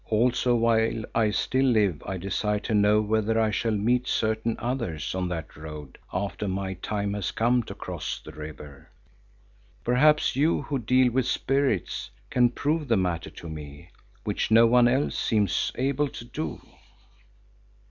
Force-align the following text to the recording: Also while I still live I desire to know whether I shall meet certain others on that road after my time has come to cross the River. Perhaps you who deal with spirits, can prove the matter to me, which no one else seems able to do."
Also 0.09 0.55
while 0.55 1.03
I 1.13 1.29
still 1.29 1.67
live 1.67 2.01
I 2.07 2.17
desire 2.17 2.57
to 2.61 2.73
know 2.73 3.01
whether 3.01 3.39
I 3.39 3.51
shall 3.51 3.73
meet 3.77 4.07
certain 4.07 4.55
others 4.57 5.13
on 5.13 5.27
that 5.29 5.55
road 5.55 5.99
after 6.11 6.47
my 6.47 6.73
time 6.73 7.13
has 7.13 7.29
come 7.31 7.61
to 7.61 7.75
cross 7.75 8.19
the 8.19 8.31
River. 8.31 8.89
Perhaps 9.83 10.35
you 10.35 10.63
who 10.63 10.79
deal 10.79 11.11
with 11.11 11.27
spirits, 11.27 12.09
can 12.31 12.49
prove 12.49 12.87
the 12.87 12.97
matter 12.97 13.29
to 13.29 13.47
me, 13.47 13.89
which 14.23 14.49
no 14.49 14.65
one 14.65 14.87
else 14.87 15.15
seems 15.15 15.71
able 15.75 16.07
to 16.07 16.25
do." 16.25 16.59